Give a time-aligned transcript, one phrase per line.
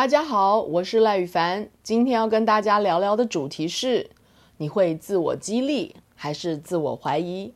[0.00, 1.68] 大家好，我是赖宇凡。
[1.82, 4.08] 今天要跟大家聊聊的主题是：
[4.56, 7.52] 你会自我激励还是自我怀疑？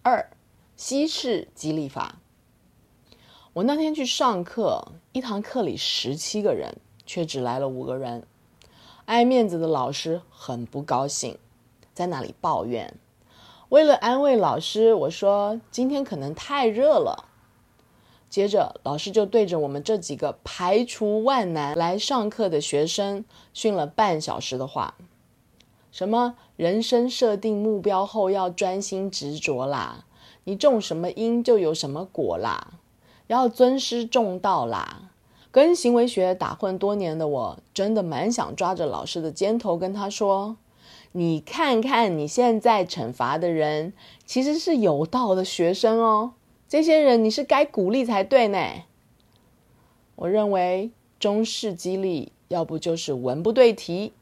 [0.00, 0.30] 二、
[0.74, 2.16] 西式激励法。
[3.52, 8.26] 我那天去上课，一堂课里十七个人，却只来了五个人。
[9.04, 11.36] 爱面子的老师很不高兴，
[11.92, 12.94] 在那里抱怨。
[13.68, 17.28] 为了安慰老师，我说今天可能太热了。
[18.36, 24.94] 接着，老师就对着我们这几个排除万难来上课的学生训了半小时的话，
[25.90, 30.04] 什么人生设定目标后要专心执着啦，
[30.44, 32.74] 你种什么因就有什么果啦，
[33.28, 35.10] 要尊师重道啦。
[35.50, 40.58] 跟行为学打混多年的我，真的蛮想抓着老师的肩头跟他说
[41.12, 43.94] ：“你看看你现在惩罚的人，
[44.26, 46.32] 其实是有道的学生哦。”
[46.68, 48.58] 这些人你是该鼓励才对呢。
[50.16, 54.12] 我认为中式激励要不就是文不对题，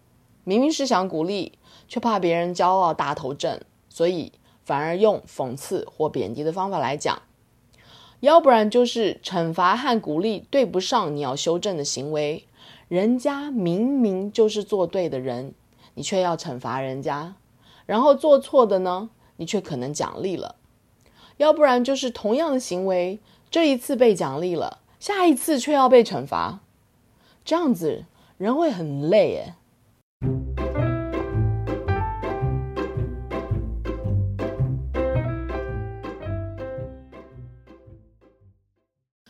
[0.44, 1.52] 明明是想鼓励，
[1.88, 7.22] 却怕别人骄傲大头症，所以反而用讽刺或贬低的方法来讲；
[8.20, 12.46] 要不然就是惩罚和鼓励对不上你要修正的行为，
[12.88, 15.54] 人家明明就是做对的人，
[15.94, 17.36] 你却要惩罚人家，
[17.86, 20.56] 然后做错的呢，你却可能奖励了。
[21.36, 23.18] 要不然就是同样的行为，
[23.50, 26.60] 这一次被奖励了，下一次却要被惩罚，
[27.44, 28.04] 这样子
[28.38, 29.54] 人会很累耶。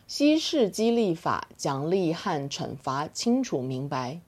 [0.06, 4.20] 西式激励法，奖励和惩罚清楚明白，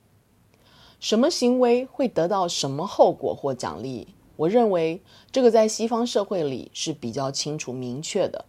[0.98, 4.08] 什么行为会得到什么后果或奖励。
[4.36, 5.00] 我认为
[5.32, 8.44] 这个在西方社会里是比较清楚明确的，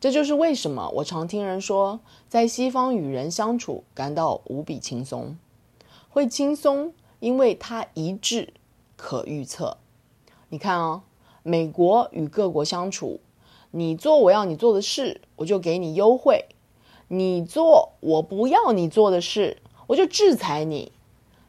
[0.00, 5.36] 这就是为什么我常听人说，在西方与人相处感到无比轻松。
[6.08, 8.54] 会轻松，因为它一致、
[8.96, 9.76] 可预测。
[10.48, 11.02] 你看哦，
[11.42, 13.20] 美国与各国相处，
[13.70, 16.46] 你做我要你做的事，我就给你优惠；
[17.08, 20.92] 你做我不要你做的事，我就制裁你。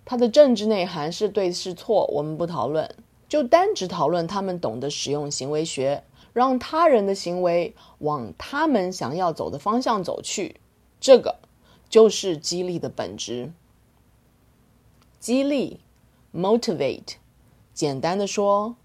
[0.04, 2.94] 它的政治内涵是对是错，我们不讨论。
[3.32, 6.04] 就单只讨论他们懂得使用行为学，
[6.34, 10.60] 让他人的行为往他们想要走的方向走去，
[11.00, 11.38] 这个
[11.88, 13.54] 就是激励的本质。
[15.18, 15.80] 激励
[16.36, 17.14] ，motivate，
[17.74, 18.76] 简单的说，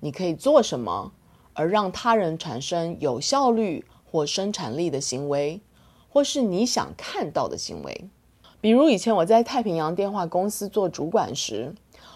[0.00, 1.12] 你可以做什么，
[1.54, 5.62] 而让他人产生有效率或生产力的行为，
[6.10, 8.04] 或是你想看到的行为。
[8.60, 11.74] 比如以前我在太平洋电话公司做主管时，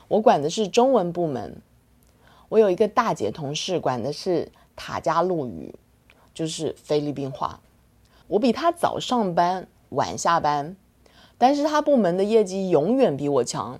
[0.09, 1.63] 我管的是中文部门。
[2.51, 5.73] 我有一个大姐同事，管的是塔加禄语，
[6.35, 7.61] 就是菲律宾话。
[8.27, 10.77] 我比她早上班，晚下班，
[11.39, 13.79] 但是她部门的业绩永远比我强。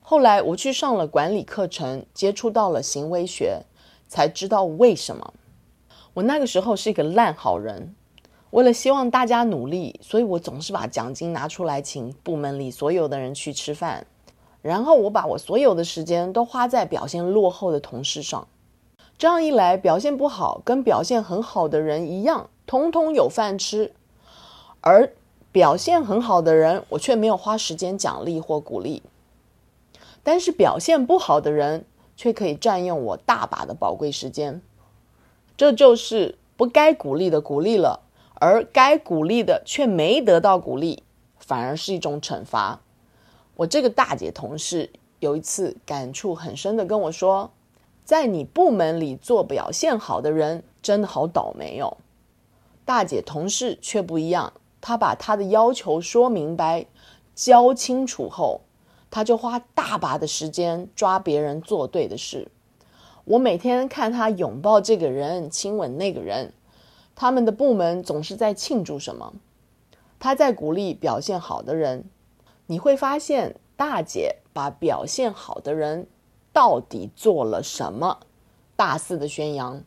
[0.00, 3.62] 后来我去上了管理课程，接触到了行为学，
[4.08, 5.34] 才知道为什么。
[6.14, 7.94] 我那个时候是一个烂好人，
[8.50, 14.04] 为了希望大家努力，所以我总是把奖金拿出来请部门里所有的人去吃饭。
[14.64, 18.48] 然后我把我所有的时间都花在表现落后的同事上，
[19.18, 23.90] 这样一来，表现不好跟表现很好的人一样，通通有饭吃；
[24.80, 25.12] 而
[25.52, 29.02] 表现很好的人，我却没有花时间奖励或鼓励。
[30.22, 31.84] 但是表现不好的人
[32.16, 34.62] 却可以占用我大把的宝贵时间，
[35.58, 38.00] 这就是不该鼓励的鼓励了，
[38.36, 41.02] 而该鼓励的却没得到鼓励，
[41.36, 42.80] 反而是一种惩罚。
[43.56, 47.50] 我这个大姐同事有一次感触很深的跟我说，
[48.04, 51.96] 在你部门里做表现好的人真的好倒霉哦。
[52.84, 56.86] 大姐同事却不一样，她把她的要求说明白、
[57.34, 58.60] 教清楚后，
[59.10, 62.48] 她就花大把的时间抓别人做对的事。
[63.24, 66.52] 我每天看她拥抱这个人、亲吻那个人，
[67.14, 69.32] 他们的部门总是在庆祝什么？
[70.18, 72.04] 她在鼓励表现好的人。
[72.66, 76.06] 你会发现，大姐把表现好的人
[76.52, 78.20] 到底做了什么，
[78.74, 79.82] 大肆的宣扬，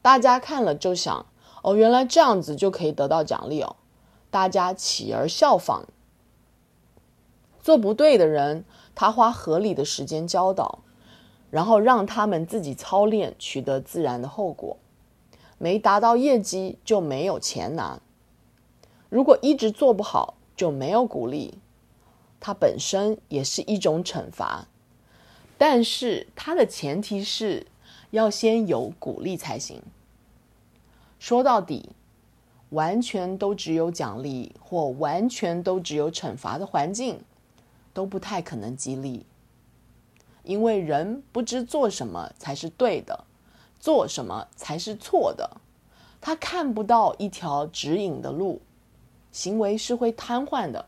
[0.00, 1.26] 大家看了就想：
[1.62, 3.76] 哦，原来这样子就可以得到奖励哦，
[4.30, 5.84] 大家起而效仿。
[7.60, 8.64] 做不对的人，
[8.94, 10.80] 他花合理的时间教导，
[11.50, 14.78] 然后让他们自己操练，取得自然的后果。
[15.58, 18.00] 没达到业绩就没有钱拿，
[19.08, 21.58] 如果一直做不好，就没有鼓励。
[22.44, 24.66] 它本身也是一种惩罚，
[25.56, 27.68] 但是它的前提是
[28.10, 29.80] 要先有鼓励才行。
[31.20, 31.90] 说到底，
[32.70, 37.20] 完全都只有奖励或完全都只有惩罚的环境，
[37.94, 39.24] 都不太可能激励。
[40.42, 43.24] 因为人不知做什么才是对的，
[43.78, 45.58] 做什么才是错的，
[46.20, 48.60] 他看不到一条指引的路，
[49.30, 50.86] 行为是会瘫痪的。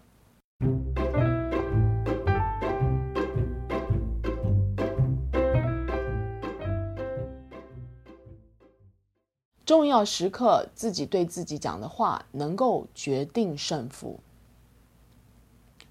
[9.64, 14.20] 重要时刻，自己对自己讲的话能够决定胜负。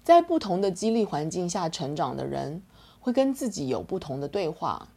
[0.02, 2.62] 在不同的激励环境下成长的人，
[3.00, 4.88] 会跟自己有不同的对话。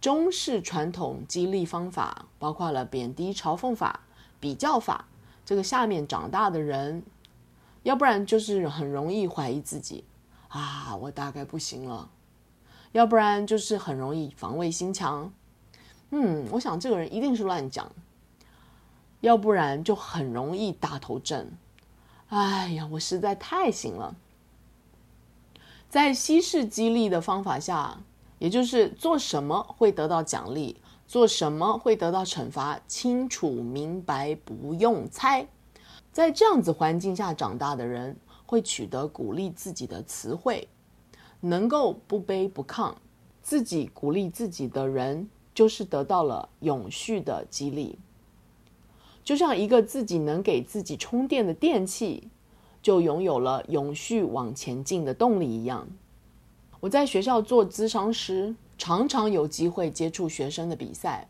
[0.00, 4.00] 中式传统激励方法包括了贬低、嘲讽法、
[4.38, 5.06] 比较法。
[5.44, 7.02] 这个下面长大的人，
[7.82, 10.04] 要不然就是很容易怀疑自己，
[10.48, 12.08] 啊，我大概不行了；
[12.92, 15.32] 要不然就是很容易防卫心强。
[16.10, 17.90] 嗯，我想这个人一定是乱讲，
[19.20, 21.52] 要不然就很容易打头阵。
[22.28, 24.16] 哎呀，我实在太行了。
[25.88, 28.00] 在稀释激励的方法下，
[28.38, 30.76] 也就是做什么会得到奖励，
[31.06, 35.46] 做什么会得到惩罚，清楚明白，不用猜。
[36.12, 38.16] 在这样子环境下长大的人，
[38.46, 40.68] 会取得鼓励自己的词汇，
[41.40, 42.94] 能够不卑不亢，
[43.42, 45.28] 自己鼓励自己的人。
[45.54, 47.98] 就是得到了永续的激励，
[49.24, 52.28] 就像一个自己能给自己充电的电器，
[52.80, 55.86] 就拥有了永续往前进的动力一样。
[56.80, 61.28] 我在学校做咨商师，常常有机会接触学生的比赛，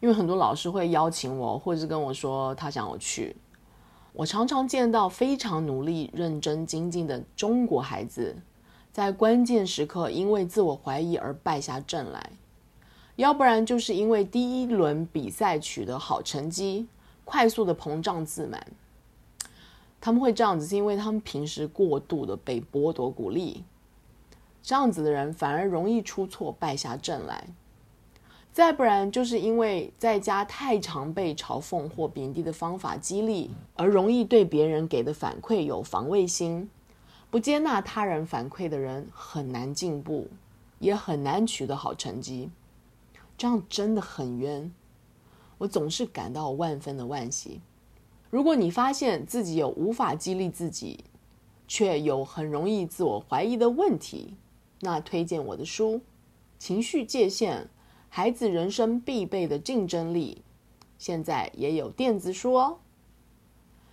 [0.00, 3.36] 因为很多老师会邀请我，或者是跟我说他想我去。
[4.14, 8.36] 我常常见到非常努力、认真精进的中国孩子，
[8.92, 12.30] 在关键时刻因为自我怀疑而败下阵来。
[13.16, 16.86] 要不然就是因为第一轮比赛取得好成绩，
[17.24, 18.66] 快速的膨胀自满。
[20.00, 23.64] 他们会这样子，是因为他们平时过度的被剥夺鼓励，
[24.62, 27.46] 这样子的人反而容易出错，败下阵来。
[28.52, 36.68] 再不然就是因为在家太常被嘲讽或贬低的方法激励，而容易对别人给的反馈有防卫心，
[37.30, 40.28] 不接纳他人反馈的人很难进步，
[40.78, 42.50] 也很难取得好成绩。
[43.36, 44.72] 这样真的很冤，
[45.58, 47.60] 我总是感到万分的惋惜。
[48.30, 51.04] 如果你发现自己有无法激励自己，
[51.66, 54.34] 却有很容易自我怀疑的问题，
[54.80, 55.96] 那推荐我的书
[56.58, 57.68] 《情绪界限：
[58.08, 60.42] 孩子人生必备的竞争力》，
[60.98, 62.78] 现在也有电子书哦。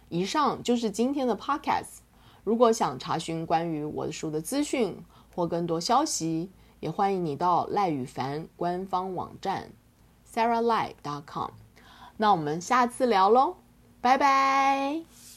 [0.10, 2.00] 以上就是今天的 Podcast。
[2.44, 4.98] 如果想查询关于我的书的资讯
[5.36, 6.50] 或更多消息，
[6.82, 9.72] 也欢迎你到赖宇凡官方网站
[10.30, 11.52] sarahlie.com。
[12.18, 13.56] 那我们下次聊喽，
[14.02, 15.31] 拜拜。